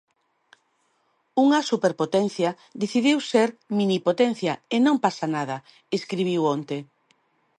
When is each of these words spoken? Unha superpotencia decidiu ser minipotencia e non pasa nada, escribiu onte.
Unha 1.43 1.59
superpotencia 1.71 2.49
decidiu 2.81 3.17
ser 3.31 3.49
minipotencia 3.79 4.53
e 4.75 4.77
non 4.85 4.95
pasa 5.05 5.25
nada, 5.35 5.57
escribiu 5.97 6.41
onte. 6.55 6.77